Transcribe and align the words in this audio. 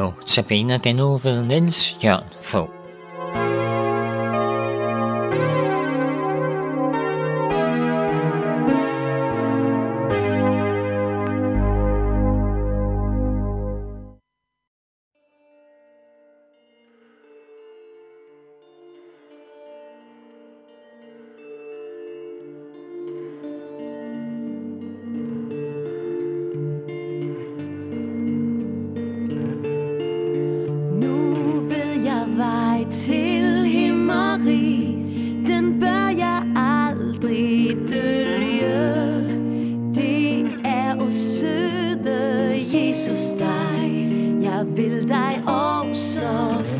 Notabene 0.00 0.26
tabiner 0.26 0.78
den 0.78 0.96
nu 0.96 1.18
ved 1.18 1.42
Niels 1.44 1.98
Jørn 2.04 2.24
Fogh. 2.40 2.79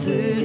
through. 0.01 0.40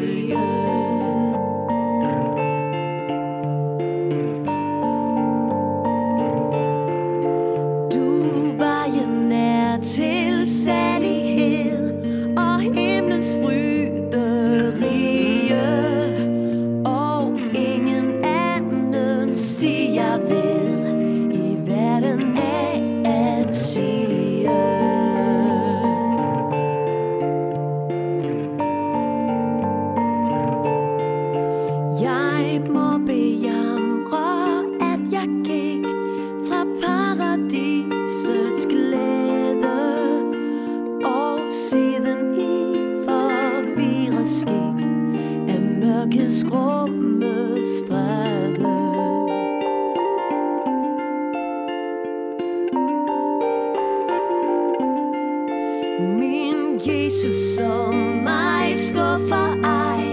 Jesus 56.87 57.55
som 57.55 57.95
mig 58.23 58.79
skuffer 58.79 59.61
ej, 59.63 60.05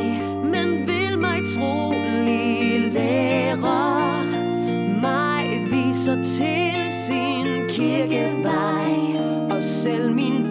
men 0.44 0.86
vil 0.86 1.18
mig 1.18 1.40
trolig 1.54 2.92
lære. 2.92 4.24
Mig 5.00 5.66
viser 5.70 6.22
til 6.22 6.92
sin 6.92 7.68
kirkevej, 7.68 8.94
og 9.50 9.62
selv 9.62 10.14
min 10.14 10.41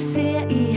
Jeg 0.00 0.08
ser 0.08 0.69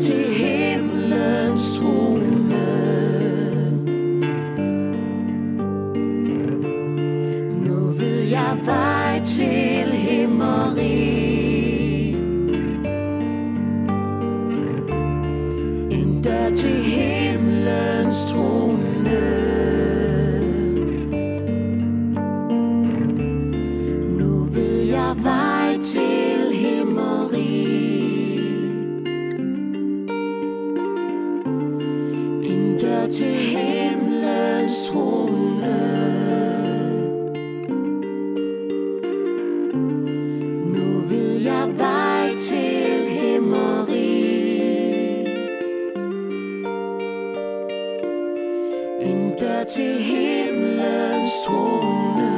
til 0.00 0.24
himlens 0.34 1.74
trone. 1.78 2.28
Nu 7.66 7.86
ved 7.86 8.22
jeg 8.22 8.58
vej 8.64 9.24
til 9.24 9.92
himmeri. 9.92 11.18
En 15.90 16.22
dør 16.22 16.54
til 16.54 16.82
himlens 16.82 18.26
trone. 18.32 19.77
En 49.40 49.70
til 49.70 50.02
himlens 50.02 51.30
trone. 51.46 52.30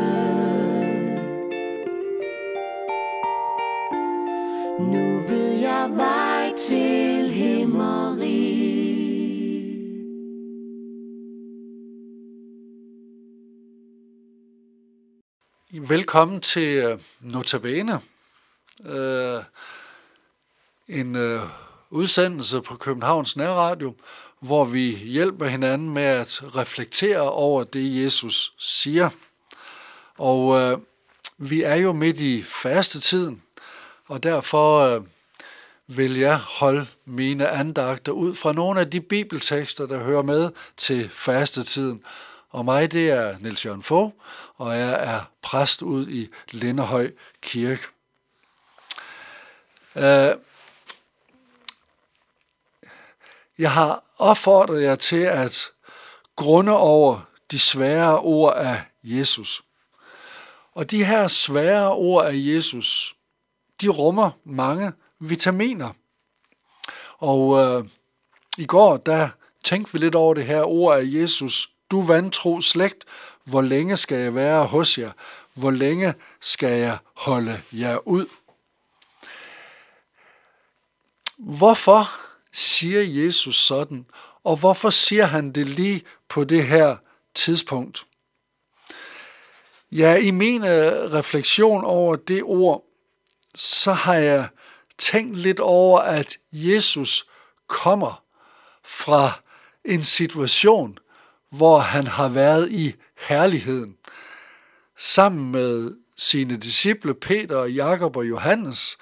Nu 4.79 5.29
ved 5.29 5.53
jeg 5.61 5.91
vej 5.97 6.53
til 6.57 7.31
himmeri. 7.31 8.61
Velkommen 15.89 16.41
til 16.41 16.85
øh, 16.85 16.99
Notabene, 17.21 18.01
øh, 18.85 19.43
en 20.89 21.17
øh, 21.17 21.41
udsendelse 21.91 22.63
på 22.63 22.77
Københavns 22.77 23.37
Nærradio, 23.37 23.95
hvor 24.41 24.65
vi 24.65 24.97
hjælper 24.97 25.47
hinanden 25.47 25.91
med 25.91 26.03
at 26.03 26.57
reflektere 26.57 27.21
over 27.21 27.65
det, 27.65 28.03
Jesus 28.05 28.53
siger. 28.59 29.11
Og 30.19 30.61
øh, 30.61 30.79
vi 31.39 31.63
er 31.63 31.75
jo 31.75 31.93
midt 31.93 32.21
i 32.21 32.43
fastetiden, 32.43 33.43
og 34.09 34.23
derfor 34.23 34.81
øh, 34.81 35.03
vil 35.87 36.19
jeg 36.19 36.37
holde 36.37 36.87
mine 37.05 37.49
andagter 37.49 38.13
ud 38.13 38.35
fra 38.35 38.53
nogle 38.53 38.81
af 38.81 38.91
de 38.91 39.01
bibeltekster, 39.01 39.87
der 39.87 39.99
hører 39.99 40.23
med 40.23 40.51
til 40.77 41.11
fastetiden. 41.11 42.03
Og 42.51 42.65
mig, 42.65 42.93
det 42.93 43.11
er 43.11 43.39
Niels 43.41 43.67
Jørgen 43.67 43.83
Fogh, 43.83 44.13
og 44.57 44.79
jeg 44.79 45.15
er 45.15 45.21
præst 45.43 45.83
ud 45.83 46.09
i 46.09 46.29
Lindehøj 46.51 47.11
Kirke. 47.43 47.83
Øh, 49.97 50.35
jeg 53.61 53.73
har 53.73 54.05
opfordret 54.19 54.83
jer 54.83 54.95
til 54.95 55.17
at 55.17 55.71
grunde 56.37 56.77
over 56.77 57.21
de 57.51 57.59
svære 57.59 58.19
ord 58.19 58.57
af 58.57 58.83
Jesus. 59.03 59.63
Og 60.75 60.91
de 60.91 61.05
her 61.05 61.29
svære 61.29 61.93
ord 61.93 62.27
af 62.27 62.33
Jesus, 62.35 63.15
de 63.81 63.89
rummer 63.89 64.31
mange 64.45 64.93
vitaminer. 65.19 65.93
Og 67.19 67.59
øh, 67.59 67.85
i 68.59 68.67
går, 68.67 68.97
der 68.97 69.29
tænkte 69.65 69.93
vi 69.93 69.99
lidt 69.99 70.15
over 70.15 70.35
det 70.35 70.47
her 70.47 70.63
ord 70.63 70.99
af 70.99 71.03
Jesus. 71.05 71.71
Du 71.91 72.01
vantro 72.01 72.61
slægt, 72.61 73.05
hvor 73.45 73.61
længe 73.61 73.97
skal 73.97 74.19
jeg 74.19 74.35
være 74.35 74.65
hos 74.65 74.99
jer? 74.99 75.13
Hvor 75.55 75.71
længe 75.71 76.15
skal 76.41 76.79
jeg 76.79 76.99
holde 77.15 77.63
jer 77.73 78.09
ud? 78.09 78.27
Hvorfor 81.39 82.30
siger 82.53 83.25
Jesus 83.25 83.57
sådan, 83.57 84.07
og 84.45 84.57
hvorfor 84.57 84.91
siger 84.91 85.25
han 85.25 85.53
det 85.53 85.67
lige 85.67 86.03
på 86.29 86.45
det 86.45 86.67
her 86.67 86.97
tidspunkt? 87.35 88.07
Ja, 89.93 90.17
i 90.17 90.31
min 90.31 90.65
øh, 90.65 91.13
refleksion 91.13 91.85
over 91.85 92.17
det 92.17 92.43
ord, 92.43 92.85
så 93.55 93.93
har 93.93 94.15
jeg 94.15 94.49
tænkt 94.99 95.37
lidt 95.37 95.61
over, 95.61 96.01
at 96.01 96.39
Jesus 96.53 97.27
kommer 97.67 98.23
fra 98.85 99.41
en 99.85 100.03
situation, 100.03 100.99
hvor 101.51 101.79
han 101.79 102.07
har 102.07 102.29
været 102.29 102.71
i 102.71 102.95
herligheden. 103.19 103.97
Sammen 104.99 105.53
med 105.53 105.97
sine 106.17 106.57
disciple 106.57 107.15
Peter, 107.15 107.65
Jakob 107.65 108.17
og 108.17 108.29
Johannes, 108.29 108.97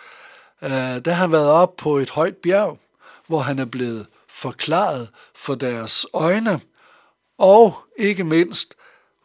øh, 0.62 0.70
der 0.70 1.10
har 1.10 1.14
han 1.14 1.32
været 1.32 1.50
op 1.50 1.76
på 1.76 1.98
et 1.98 2.10
højt 2.10 2.36
bjerg, 2.36 2.78
hvor 3.28 3.40
han 3.40 3.58
er 3.58 3.64
blevet 3.64 4.06
forklaret 4.28 5.08
for 5.34 5.54
deres 5.54 6.06
øjne, 6.12 6.60
og 7.38 7.76
ikke 7.96 8.24
mindst, 8.24 8.74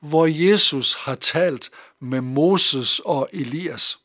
hvor 0.02 0.26
Jesus 0.26 0.94
har 0.94 1.16
talt 1.16 1.70
med 2.00 2.22
Moses 2.22 3.02
og 3.06 3.30
Elias. 3.34 4.00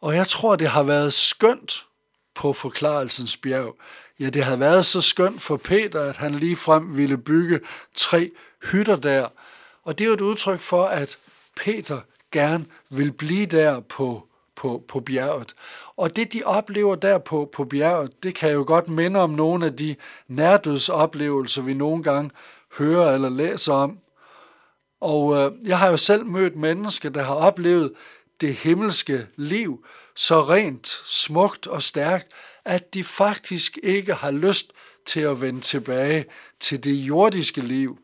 Og 0.00 0.14
jeg 0.14 0.26
tror, 0.26 0.56
det 0.56 0.68
har 0.68 0.82
været 0.82 1.12
skønt 1.12 1.86
på 2.34 2.52
forklarelsens 2.52 3.36
bjerg. 3.36 3.76
Ja, 4.20 4.30
det 4.30 4.44
havde 4.44 4.60
været 4.60 4.86
så 4.86 5.00
skønt 5.00 5.42
for 5.42 5.56
Peter, 5.56 6.02
at 6.02 6.16
han 6.16 6.34
lige 6.34 6.56
frem 6.56 6.96
ville 6.96 7.18
bygge 7.18 7.60
tre 7.96 8.30
hytter 8.72 8.96
der. 8.96 9.28
Og 9.84 9.98
det 9.98 10.04
er 10.04 10.08
jo 10.08 10.14
et 10.14 10.20
udtryk 10.20 10.60
for, 10.60 10.84
at 10.84 11.18
Peter 11.56 12.00
gerne 12.32 12.66
vil 12.90 13.12
blive 13.12 13.46
der 13.46 13.80
på, 13.80 14.27
på, 14.58 14.84
på 14.88 15.00
bjerget. 15.00 15.54
Og 15.96 16.16
det, 16.16 16.32
de 16.32 16.42
oplever 16.44 16.94
der 16.94 17.18
på, 17.18 17.50
på 17.52 17.64
bjerget, 17.64 18.22
det 18.22 18.34
kan 18.34 18.52
jo 18.52 18.64
godt 18.66 18.88
minde 18.88 19.20
om 19.20 19.30
nogle 19.30 19.66
af 19.66 19.76
de 19.76 19.96
nærdødsoplevelser, 20.28 21.62
vi 21.62 21.74
nogle 21.74 22.02
gange 22.02 22.30
hører 22.78 23.14
eller 23.14 23.28
læser 23.28 23.72
om. 23.72 23.98
Og 25.00 25.36
øh, 25.36 25.52
jeg 25.68 25.78
har 25.78 25.88
jo 25.88 25.96
selv 25.96 26.26
mødt 26.26 26.56
mennesker, 26.56 27.08
der 27.10 27.22
har 27.22 27.34
oplevet 27.34 27.92
det 28.40 28.54
himmelske 28.54 29.26
liv 29.36 29.84
så 30.14 30.42
rent, 30.44 30.86
smukt 31.06 31.66
og 31.66 31.82
stærkt, 31.82 32.28
at 32.64 32.94
de 32.94 33.04
faktisk 33.04 33.78
ikke 33.82 34.14
har 34.14 34.30
lyst 34.30 34.72
til 35.06 35.20
at 35.20 35.40
vende 35.40 35.60
tilbage 35.60 36.24
til 36.60 36.84
det 36.84 36.92
jordiske 36.92 37.60
liv. 37.60 37.98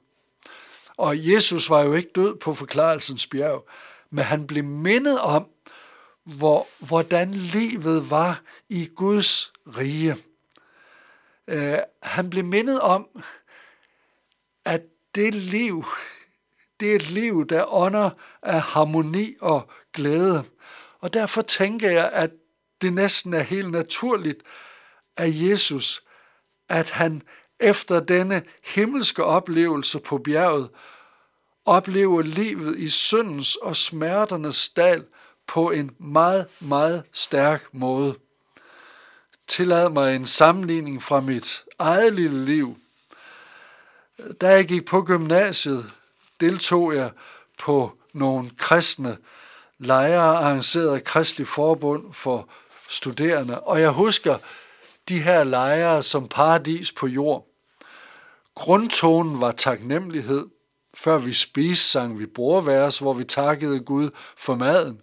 Og 0.96 1.32
Jesus 1.32 1.70
var 1.70 1.82
jo 1.82 1.94
ikke 1.94 2.10
død 2.14 2.36
på 2.36 2.54
forklarelsens 2.54 3.26
bjerg, 3.26 3.68
men 4.10 4.24
han 4.24 4.46
blev 4.46 4.64
mindet 4.64 5.20
om, 5.20 5.46
hvor, 6.24 6.66
hvordan 6.78 7.34
livet 7.34 8.10
var 8.10 8.42
i 8.68 8.90
Guds 8.96 9.52
rige. 9.66 10.16
Uh, 11.52 11.78
han 12.02 12.30
blev 12.30 12.44
mindet 12.44 12.80
om, 12.80 13.08
at 14.64 14.82
det 15.14 15.34
liv, 15.34 15.84
det 16.80 16.90
er 16.90 16.96
et 16.96 17.10
liv, 17.10 17.46
der 17.46 17.74
ånder 17.74 18.10
af 18.42 18.60
harmoni 18.60 19.34
og 19.40 19.70
glæde. 19.92 20.44
Og 21.00 21.14
derfor 21.14 21.42
tænker 21.42 21.90
jeg, 21.90 22.10
at 22.12 22.30
det 22.80 22.92
næsten 22.92 23.34
er 23.34 23.42
helt 23.42 23.70
naturligt 23.70 24.42
af 25.16 25.28
Jesus, 25.32 26.02
at 26.68 26.90
han 26.90 27.22
efter 27.60 28.00
denne 28.00 28.42
himmelske 28.64 29.24
oplevelse 29.24 30.00
på 30.00 30.18
bjerget, 30.18 30.70
oplever 31.64 32.22
livet 32.22 32.78
i 32.78 32.88
syndens 32.88 33.56
og 33.56 33.76
smerternes 33.76 34.68
dal 34.68 35.06
på 35.46 35.70
en 35.70 35.90
meget, 35.98 36.46
meget 36.60 37.02
stærk 37.12 37.64
måde. 37.72 38.14
Tillad 39.46 39.88
mig 39.88 40.16
en 40.16 40.26
sammenligning 40.26 41.02
fra 41.02 41.20
mit 41.20 41.64
eget 41.78 42.14
lille 42.14 42.44
liv. 42.44 42.76
Da 44.40 44.48
jeg 44.48 44.64
gik 44.64 44.84
på 44.84 45.02
gymnasiet, 45.02 45.90
deltog 46.40 46.94
jeg 46.94 47.10
på 47.58 47.98
nogle 48.12 48.50
kristne 48.58 49.16
lejre 49.78 50.36
arrangeret 50.36 50.94
af 50.94 51.04
Kristelig 51.04 51.48
Forbund 51.48 52.12
for 52.12 52.48
studerende. 52.88 53.60
Og 53.60 53.80
jeg 53.80 53.90
husker 53.90 54.38
de 55.08 55.22
her 55.22 55.44
lejre 55.44 56.02
som 56.02 56.28
paradis 56.28 56.92
på 56.92 57.06
jord. 57.06 57.46
Grundtonen 58.54 59.40
var 59.40 59.52
taknemmelighed. 59.52 60.46
Før 60.94 61.18
vi 61.18 61.32
spiste, 61.32 61.88
sang 61.88 62.18
vi 62.18 62.26
bordværs, 62.26 62.98
hvor 62.98 63.12
vi 63.12 63.24
takkede 63.24 63.80
Gud 63.80 64.10
for 64.36 64.54
maden. 64.54 65.00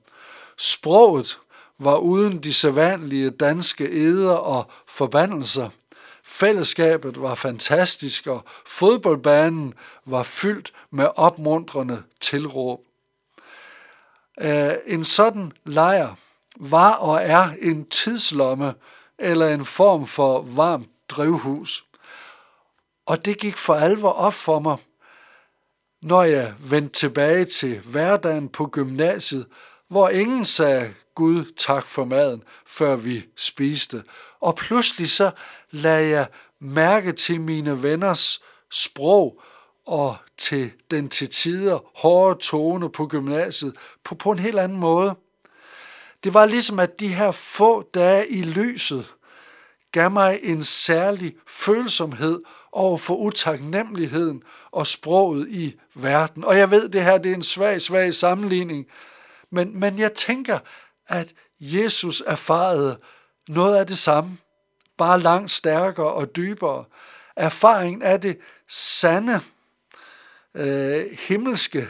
Sproget 0.63 1.39
var 1.79 1.97
uden 1.97 2.43
de 2.43 2.53
sædvanlige 2.53 3.29
danske 3.29 3.91
eder 3.91 4.33
og 4.33 4.71
forbandelser. 4.87 5.69
Fællesskabet 6.23 7.21
var 7.21 7.35
fantastisk, 7.35 8.27
og 8.27 8.43
fodboldbanen 8.65 9.73
var 10.05 10.23
fyldt 10.23 10.73
med 10.91 11.07
opmuntrende 11.15 12.03
tilråb. 12.19 12.79
Øh, 14.41 14.73
en 14.85 15.03
sådan 15.03 15.51
lejr 15.65 16.15
var 16.59 16.93
og 16.93 17.23
er 17.23 17.49
en 17.61 17.85
tidslomme 17.85 18.73
eller 19.19 19.47
en 19.47 19.65
form 19.65 20.07
for 20.07 20.41
varmt 20.41 20.89
drivhus. 21.09 21.85
Og 23.05 23.25
det 23.25 23.37
gik 23.37 23.57
for 23.57 23.73
alvor 23.73 24.11
op 24.11 24.33
for 24.33 24.59
mig, 24.59 24.77
når 26.01 26.23
jeg 26.23 26.53
vendte 26.69 26.99
tilbage 26.99 27.45
til 27.45 27.79
hverdagen 27.79 28.49
på 28.49 28.67
gymnasiet, 28.67 29.45
hvor 29.91 30.09
ingen 30.09 30.45
sagde 30.45 30.93
Gud 31.15 31.53
tak 31.57 31.85
for 31.85 32.05
maden, 32.05 32.43
før 32.65 32.95
vi 32.95 33.25
spiste. 33.37 34.03
Og 34.39 34.55
pludselig 34.55 35.09
så 35.09 35.31
lagde 35.71 36.09
jeg 36.09 36.27
mærke 36.59 37.11
til 37.11 37.41
mine 37.41 37.83
venners 37.83 38.41
sprog 38.71 39.41
og 39.85 40.15
til 40.37 40.71
den 40.91 41.09
til 41.09 41.29
tider 41.29 41.79
hårde 41.95 42.39
tone 42.39 42.91
på 42.91 43.07
gymnasiet 43.07 43.75
på, 44.03 44.15
på 44.15 44.31
en 44.31 44.39
helt 44.39 44.59
anden 44.59 44.79
måde. 44.79 45.15
Det 46.23 46.33
var 46.33 46.45
ligesom, 46.45 46.79
at 46.79 46.99
de 46.99 47.07
her 47.07 47.31
få 47.31 47.89
dage 47.93 48.29
i 48.29 48.43
lyset 48.43 49.13
gav 49.91 50.11
mig 50.11 50.39
en 50.43 50.63
særlig 50.63 51.35
følsomhed 51.47 52.41
over 52.71 52.97
for 52.97 53.15
utaknemmeligheden 53.15 54.43
og 54.71 54.87
sproget 54.87 55.47
i 55.49 55.75
verden. 55.95 56.43
Og 56.43 56.57
jeg 56.57 56.71
ved, 56.71 56.89
det 56.89 57.03
her 57.03 57.17
det 57.17 57.31
er 57.31 57.35
en 57.35 57.43
svag, 57.43 57.81
svag 57.81 58.13
sammenligning, 58.13 58.87
men, 59.51 59.79
men 59.79 59.99
jeg 59.99 60.13
tænker, 60.13 60.59
at 61.07 61.33
Jesus 61.59 62.23
erfarede 62.27 62.99
noget 63.47 63.77
af 63.77 63.87
det 63.87 63.97
samme, 63.97 64.37
bare 64.97 65.19
langt 65.19 65.51
stærkere 65.51 66.13
og 66.13 66.35
dybere. 66.35 66.85
Erfaringen 67.35 68.01
af 68.01 68.21
det 68.21 68.37
sande, 68.67 69.41
øh, 70.55 71.17
himmelske 71.27 71.87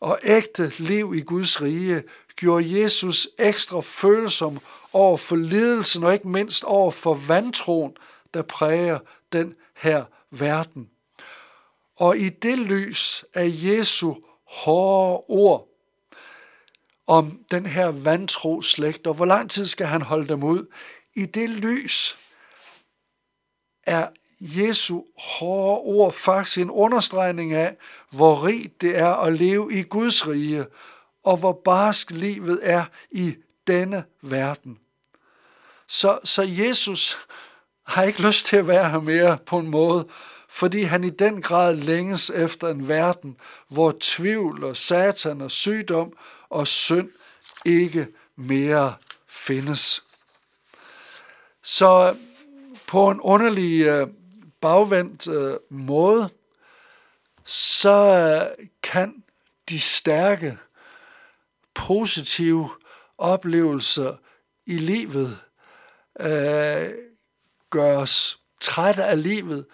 og 0.00 0.18
ægte 0.22 0.72
liv 0.78 1.14
i 1.14 1.20
Guds 1.20 1.62
rige 1.62 2.02
gjorde 2.36 2.80
Jesus 2.80 3.28
ekstra 3.38 3.80
følsom 3.80 4.58
over 4.92 5.16
for 5.16 5.36
lidelsen 5.36 6.04
og 6.04 6.12
ikke 6.12 6.28
mindst 6.28 6.64
over 6.64 6.90
for 6.90 7.14
vantroen, 7.14 7.96
der 8.34 8.42
præger 8.42 8.98
den 9.32 9.54
her 9.76 10.04
verden. 10.30 10.90
Og 11.96 12.18
i 12.18 12.28
det 12.28 12.58
lys 12.58 13.24
af 13.34 13.50
Jesu 13.52 14.14
hårde 14.44 15.24
ord 15.28 15.67
om 17.08 17.40
den 17.50 17.66
her 17.66 17.86
vantro 17.86 18.62
slægt, 18.62 19.06
og 19.06 19.14
hvor 19.14 19.24
lang 19.24 19.50
tid 19.50 19.66
skal 19.66 19.86
han 19.86 20.02
holde 20.02 20.28
dem 20.28 20.44
ud, 20.44 20.66
i 21.14 21.26
det 21.26 21.50
lys 21.50 22.18
er 23.86 24.08
Jesu 24.40 25.02
hårde 25.18 25.80
ord 25.80 26.12
faktisk 26.12 26.58
en 26.58 26.70
understregning 26.70 27.52
af, 27.52 27.76
hvor 28.10 28.46
rigt 28.46 28.80
det 28.80 28.98
er 28.98 29.14
at 29.14 29.32
leve 29.32 29.72
i 29.72 29.82
Guds 29.82 30.28
rige, 30.28 30.66
og 31.24 31.36
hvor 31.36 31.60
barsk 31.64 32.10
livet 32.10 32.60
er 32.62 32.84
i 33.10 33.36
denne 33.66 34.04
verden. 34.22 34.78
Så, 35.86 36.18
så 36.24 36.42
Jesus 36.42 37.18
har 37.86 38.02
ikke 38.02 38.22
lyst 38.22 38.46
til 38.46 38.56
at 38.56 38.66
være 38.66 38.90
her 38.90 39.00
mere 39.00 39.38
på 39.46 39.58
en 39.58 39.68
måde, 39.68 40.06
fordi 40.48 40.82
han 40.82 41.04
i 41.04 41.10
den 41.10 41.42
grad 41.42 41.74
længes 41.74 42.30
efter 42.30 42.68
en 42.68 42.88
verden, 42.88 43.36
hvor 43.68 43.94
tvivl 44.00 44.64
og 44.64 44.76
satan 44.76 45.40
og 45.40 45.50
sygdom 45.50 46.12
og 46.50 46.66
synd 46.66 47.10
ikke 47.64 48.08
mere 48.36 48.94
findes. 49.26 50.04
Så 51.62 52.10
øh, 52.10 52.16
på 52.86 53.10
en 53.10 53.20
underlig 53.20 53.80
øh, 53.80 54.08
bagvendt 54.60 55.28
øh, 55.28 55.56
måde, 55.70 56.30
så 57.44 58.54
kan 58.82 59.24
de 59.68 59.80
stærke, 59.80 60.58
positive 61.74 62.70
oplevelser 63.18 64.16
i 64.66 64.76
livet 64.76 65.40
øh, 66.20 66.88
gøre 67.70 67.98
os 67.98 68.40
trætte 68.60 69.04
af 69.04 69.22
livet. 69.22 69.66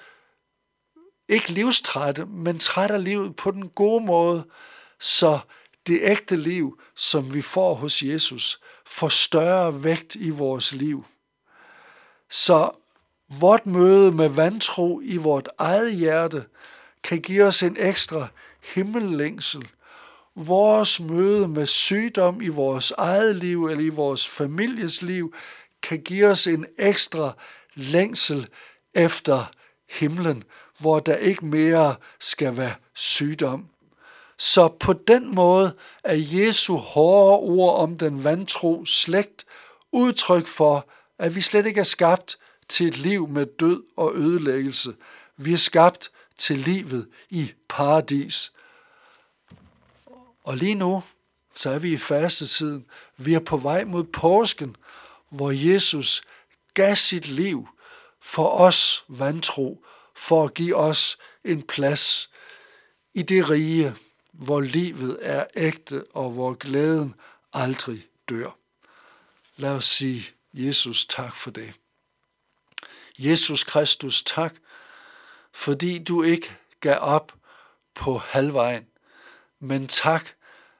Ikke 1.28 1.48
livstrætte, 1.48 2.26
men 2.26 2.58
trætte 2.58 2.94
af 2.94 3.04
livet 3.04 3.36
på 3.36 3.50
den 3.50 3.68
gode 3.68 4.04
måde, 4.04 4.46
så 5.00 5.38
det 5.86 5.98
ægte 6.02 6.36
liv, 6.36 6.80
som 6.96 7.34
vi 7.34 7.42
får 7.42 7.74
hos 7.74 8.02
Jesus, 8.02 8.60
får 8.86 9.08
større 9.08 9.84
vægt 9.84 10.14
i 10.14 10.30
vores 10.30 10.72
liv. 10.72 11.04
Så 12.30 12.70
vort 13.40 13.66
møde 13.66 14.12
med 14.12 14.28
vantro 14.28 15.00
i 15.00 15.16
vort 15.16 15.48
eget 15.58 15.94
hjerte 15.94 16.44
kan 17.02 17.20
give 17.20 17.44
os 17.44 17.62
en 17.62 17.76
ekstra 17.80 18.28
himmellængsel. 18.74 19.68
Vores 20.36 21.00
møde 21.00 21.48
med 21.48 21.66
sygdom 21.66 22.40
i 22.40 22.48
vores 22.48 22.90
eget 22.90 23.36
liv 23.36 23.66
eller 23.66 23.84
i 23.84 23.88
vores 23.88 24.28
families 24.28 25.02
liv 25.02 25.34
kan 25.82 26.02
give 26.02 26.26
os 26.26 26.46
en 26.46 26.66
ekstra 26.78 27.32
længsel 27.74 28.48
efter 28.94 29.52
himlen, 29.90 30.44
hvor 30.78 31.00
der 31.00 31.16
ikke 31.16 31.46
mere 31.46 31.96
skal 32.20 32.56
være 32.56 32.74
sygdom. 32.94 33.68
Så 34.38 34.68
på 34.68 34.92
den 34.92 35.34
måde 35.34 35.74
er 36.04 36.14
Jesu 36.14 36.76
hårde 36.76 37.38
ord 37.38 37.78
om 37.80 37.98
den 37.98 38.24
vantro 38.24 38.84
slægt 38.84 39.44
udtryk 39.92 40.46
for, 40.46 40.88
at 41.18 41.34
vi 41.34 41.40
slet 41.40 41.66
ikke 41.66 41.80
er 41.80 41.84
skabt 41.84 42.38
til 42.68 42.88
et 42.88 42.98
liv 42.98 43.28
med 43.28 43.46
død 43.46 43.82
og 43.96 44.16
ødelæggelse. 44.16 44.94
Vi 45.36 45.52
er 45.52 45.56
skabt 45.56 46.10
til 46.38 46.58
livet 46.58 47.08
i 47.30 47.52
paradis. 47.68 48.52
Og 50.44 50.56
lige 50.56 50.74
nu, 50.74 51.02
så 51.54 51.70
er 51.70 51.78
vi 51.78 51.92
i 51.92 51.98
fastetiden. 51.98 52.86
Vi 53.16 53.34
er 53.34 53.40
på 53.40 53.56
vej 53.56 53.84
mod 53.84 54.04
påsken, 54.04 54.76
hvor 55.30 55.50
Jesus 55.50 56.22
gav 56.74 56.96
sit 56.96 57.28
liv 57.28 57.68
for 58.22 58.48
os 58.48 59.04
vantro, 59.08 59.84
for 60.16 60.44
at 60.44 60.54
give 60.54 60.76
os 60.76 61.18
en 61.44 61.62
plads 61.62 62.30
i 63.14 63.22
det 63.22 63.50
rige, 63.50 63.94
hvor 64.34 64.60
livet 64.60 65.18
er 65.20 65.46
ægte 65.54 66.06
og 66.10 66.30
hvor 66.30 66.54
glæden 66.54 67.14
aldrig 67.52 68.08
dør. 68.28 68.58
Lad 69.56 69.70
os 69.70 69.84
sige 69.84 70.34
Jesus 70.52 71.06
tak 71.06 71.36
for 71.36 71.50
det. 71.50 71.80
Jesus 73.18 73.64
Kristus 73.64 74.22
tak, 74.22 74.54
fordi 75.52 75.98
du 75.98 76.22
ikke 76.22 76.56
gav 76.80 76.98
op 77.00 77.34
på 77.94 78.18
halvvejen, 78.18 78.88
men 79.58 79.86
tak, 79.88 80.28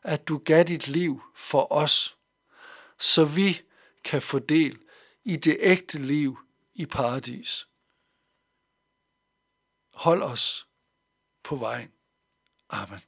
at 0.03 0.29
du 0.29 0.39
gav 0.39 0.65
dit 0.65 0.89
liv 0.89 1.23
for 1.35 1.73
os, 1.73 2.17
så 2.99 3.25
vi 3.25 3.63
kan 4.05 4.23
få 4.23 4.39
del 4.39 4.79
i 5.25 5.37
det 5.37 5.57
ægte 5.61 5.99
liv 5.99 6.39
i 6.75 6.87
paradis. 6.87 7.67
Hold 9.93 10.23
os 10.23 10.67
på 11.43 11.57
vejen. 11.57 11.93
Amen. 12.69 13.01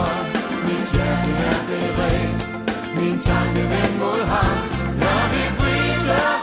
Hans. 0.00 0.28
Mit 0.66 0.86
hjerte 0.94 1.30
er 1.50 1.60
beredt, 1.68 2.40
min 2.96 3.18
tanke 3.20 3.62
vendt 3.72 3.98
mod 4.02 4.22
ham. 4.32 4.56
Når 5.02 5.22
vi 5.32 5.42
prise 5.58 6.39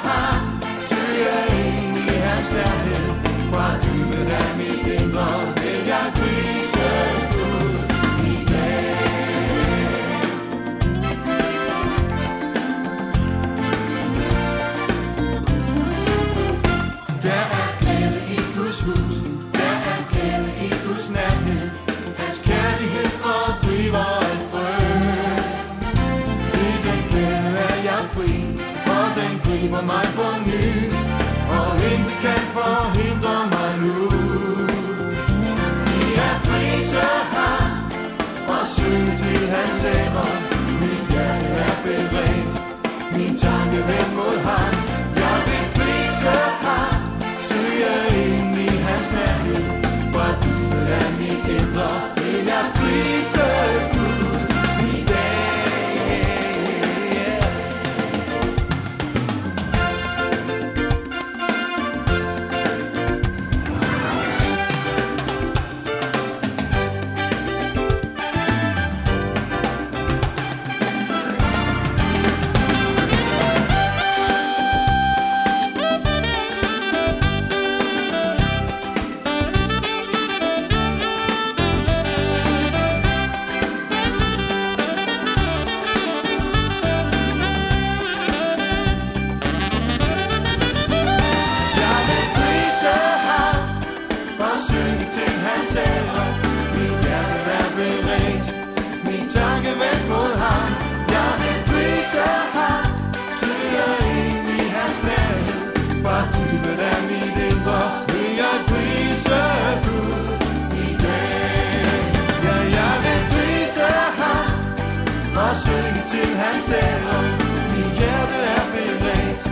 griber 29.60 29.82
mig 29.82 30.06
på 30.18 30.28
ny. 30.50 30.66
Og 31.58 31.72
intet 31.92 32.18
kan 32.26 32.42
forhindre 32.56 33.38
mig 33.54 33.72
nu. 33.84 33.98
Jeg 36.20 36.36
priser 36.48 37.16
ham 37.36 37.70
og 38.56 38.64
synge 38.76 39.12
til 39.22 39.42
hans 39.56 39.86
ære. 39.86 40.26
Mit 40.82 41.04
hjerte 41.12 41.48
er 41.68 41.76
beredt, 41.84 42.54
min 43.16 43.38
tanke 43.38 43.78
vendt 43.90 44.14
mod 44.16 44.38
ham. 44.50 44.74
Jeg 45.22 45.38
vil 45.48 45.66
prise 45.78 46.38
ham, 46.66 47.00
søge 47.50 47.94
ind 48.26 48.56
i 48.56 48.70
hans 48.88 49.12
nærhed. 49.12 49.64
Fra 50.14 50.28
dybet 50.44 50.88
af 51.00 51.10
mit 51.20 51.46
indre 51.60 51.90
vil 52.18 52.46
jeg 52.52 52.66
prise 52.76 53.40
ham 53.40 53.97
og 115.38 115.58
synge 115.58 116.02
til 116.08 116.30
hans 116.42 116.64
selv. 116.64 117.06
Mit 117.74 117.92
hjerte 118.00 118.38
er 118.56 118.64
beredt, 118.74 119.44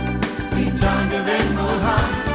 min 0.56 0.76
tanke 0.76 1.16
vendt 1.16 1.54
mod 1.54 1.80
ham. 1.80 2.25